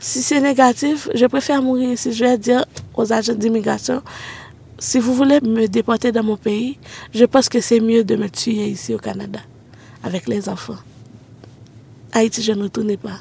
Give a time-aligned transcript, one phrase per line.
[0.00, 2.12] Si c'est négatif, je préfère mourir ici.
[2.12, 2.64] Je vais dire
[2.94, 4.02] aux agents d'immigration,
[4.78, 6.78] si vous voulez me déporter dans mon pays,
[7.12, 9.40] je pense que c'est mieux de me tuer ici au Canada,
[10.04, 10.78] avec les enfants.
[12.12, 13.18] Haïti, je ne retourne pas.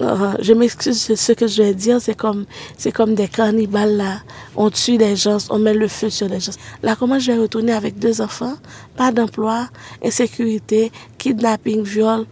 [0.00, 2.44] Euh, je m'excuse, ce que je vais dire, c'est comme,
[2.76, 4.20] c'est comme des cannibales là.
[4.54, 6.52] On tue les gens, on met le feu sur les gens.
[6.82, 8.54] Là, comment je vais retourner avec deux enfants,
[8.96, 9.68] pas d'emploi,
[10.04, 12.26] insécurité, kidnapping, viol,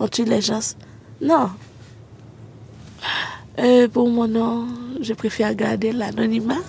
[0.00, 0.74] on tue les gens
[1.20, 1.50] Non.
[3.56, 4.66] Euh, pour mon nom,
[5.00, 6.62] je préfère garder l'anonymat.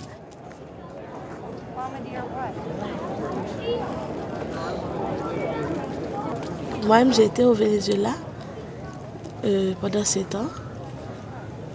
[6.86, 8.12] Moi-même, j'ai été au Venezuela
[9.44, 10.46] euh, pendant sept ans.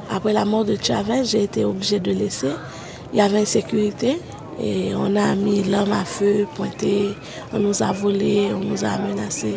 [0.08, 2.52] Après la mort de Chavez, j'ai été obligée de laisser.
[3.12, 4.20] Il y avait insécurité
[4.62, 7.08] et on a mis l'homme à feu, pointé,
[7.52, 9.56] on nous a volé, on nous a menacés.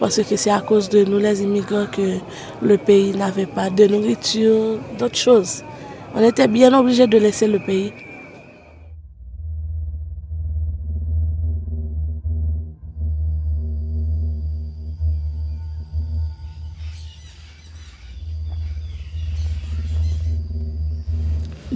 [0.00, 2.16] Parce que c'est à cause de nous, les immigrants, que
[2.62, 5.62] le pays n'avait pas de nourriture, d'autres choses.
[6.14, 7.92] On était bien obligés de laisser le pays.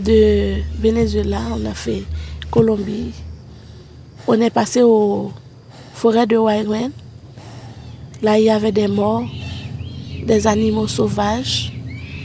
[0.04, 2.02] de Venezuela, on a fait
[2.50, 3.12] Colombie.
[4.26, 5.32] On est passé aux
[5.94, 6.90] forêts de Wyoming.
[8.24, 9.26] Là, il y avait des morts,
[10.26, 11.72] des animaux sauvages,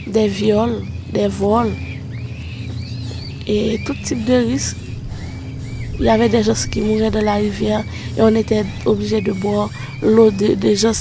[0.06, 1.74] des viols, des vols
[3.46, 4.78] et tout type de risques.
[5.98, 7.84] Il y avait des gens qui mouraient dans la rivière
[8.16, 9.68] et on était obligé de boire
[10.02, 10.98] l'eau des gens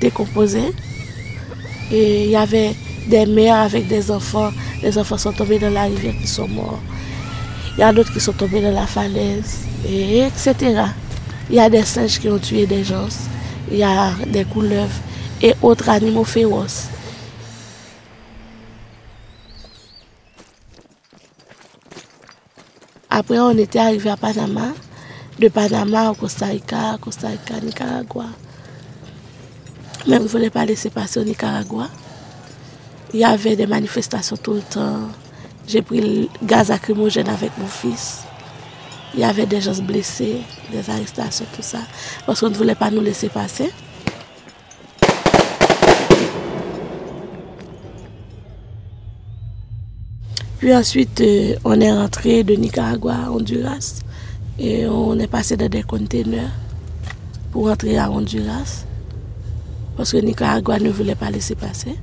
[0.00, 0.72] décomposés.
[1.90, 2.74] Et il y avait
[3.08, 4.50] des mères avec des enfants
[4.82, 6.78] les enfants sont tombés dans la rivière qui sont morts.
[7.76, 10.54] Il y a d'autres qui sont tombés dans la falaise, et etc.
[11.48, 13.08] Il y a des singes qui ont tué des gens.
[13.70, 15.00] Il y a des couleuvres
[15.42, 16.88] et autres animaux féroces.
[23.10, 24.68] Après, on était arrivé à Panama.
[25.38, 28.26] De Panama au Costa Rica, Costa Rica, Nicaragua.
[30.06, 31.88] Mais on ne voulait pas laisser passer au Nicaragua.
[33.14, 35.08] Il y avait des manifestations tout le temps.
[35.66, 38.25] J'ai pris le gaz lacrymogène avec mon fils.
[39.14, 40.38] Il y avait des gens blessés,
[40.70, 41.78] des arrestations, tout ça.
[42.26, 43.70] Parce qu'on ne voulait pas nous laisser passer.
[50.58, 54.00] Puis ensuite, euh, on est rentré de Nicaragua Honduras.
[54.58, 56.50] Et on est passé dans des containers
[57.52, 58.84] pour rentrer à Honduras.
[59.96, 61.96] Parce que Nicaragua ne voulait pas laisser passer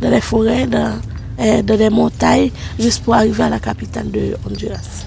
[0.00, 0.98] dans les forêts, dans,
[1.38, 5.04] eh, dans les montagnes, juste pour arriver à la capitale de Honduras.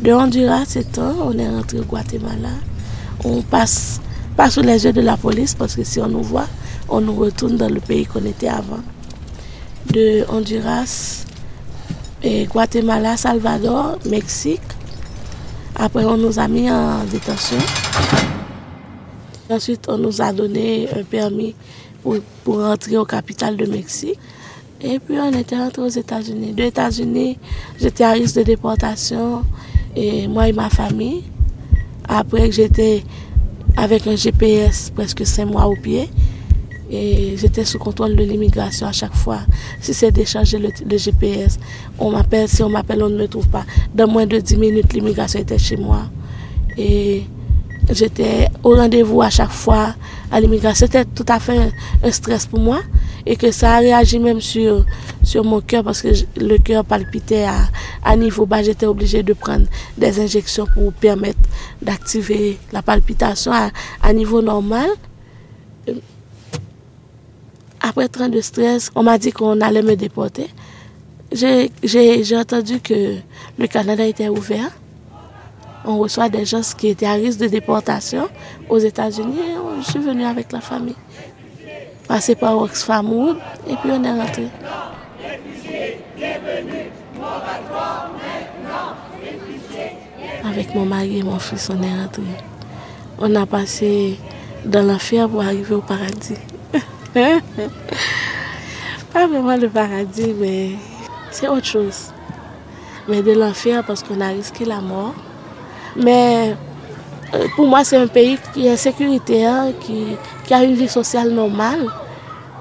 [0.00, 2.50] De Honduras étant, on est rentré au Guatemala.
[3.24, 4.00] On passe
[4.36, 6.46] pas sous les yeux de la police parce que si on nous voit,
[6.88, 8.80] on nous retourne dans le pays qu'on était avant.
[9.92, 11.24] De Honduras,
[12.24, 14.62] et Guatemala, Salvador, Mexique.
[15.76, 17.58] Après, on nous a mis en détention.
[19.50, 21.54] Ensuite, on nous a donné un permis
[22.02, 22.16] pour,
[22.60, 24.18] rentrer au capital de Mexique.
[24.80, 26.52] Et puis on était rentré aux États-Unis.
[26.52, 27.38] Des États-Unis,
[27.78, 29.42] j'étais à risque de déportation,
[29.96, 31.22] et moi et ma famille.
[32.08, 33.02] Après j'étais
[33.76, 36.08] avec un GPS presque cinq mois au pied,
[36.90, 39.40] et j'étais sous contrôle de l'immigration à chaque fois.
[39.80, 41.58] Si c'est décharger le, le, GPS,
[41.98, 43.64] on m'appelle, si on m'appelle, on ne me trouve pas.
[43.94, 46.02] Dans moins de 10 minutes, l'immigration était chez moi.
[46.76, 47.24] Et
[47.90, 49.94] j'étais au rendez-vous à chaque fois
[50.30, 50.86] à l'immigration.
[50.86, 51.58] C'était tout à fait
[52.02, 52.80] un, stress pour moi
[53.26, 54.84] et que ça a réagi même sur,
[55.22, 57.68] sur mon cœur parce que le cœur palpitait à,
[58.04, 58.62] à niveau bas.
[58.62, 59.66] J'étais obligée de prendre
[59.98, 61.38] des injections pour permettre
[61.82, 64.88] d'activer la palpitation à, niveau normal.
[67.80, 70.48] Après 30 de stress, on m'a dit qu'on allait me déporter.
[71.32, 73.16] J'ai entendu que
[73.58, 74.70] le Canada était ouvert
[75.84, 78.28] on reçoit des gens qui étaient à risque de déportation
[78.68, 79.38] aux États-Unis.
[79.80, 80.96] Je suis venue avec la famille.
[82.08, 83.36] Passé par Oxfam Wood
[83.68, 84.48] et puis on est rentré.
[90.44, 92.22] Avec mon mari et mon fils, on est rentré.
[93.18, 94.18] On a passé
[94.64, 96.36] dans l'enfer pour arriver au paradis.
[99.12, 100.70] Pas vraiment le paradis, mais
[101.30, 102.12] c'est autre chose.
[103.08, 105.14] Mais de l'enfer parce qu'on a risqué la mort.
[105.96, 106.56] Mais
[107.34, 111.30] euh, pour moi, c'est un pays qui est sécuritaire, qui, qui, a une vie sociale
[111.30, 111.86] normale.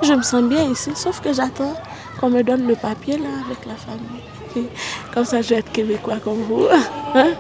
[0.01, 1.75] Je me sens bien ici, sauf que j'attends
[2.19, 4.69] qu'on me donne le papier là avec la famille.
[5.13, 6.67] Comme ça, je vais être québécois comme vous.
[7.15, 7.31] Hein?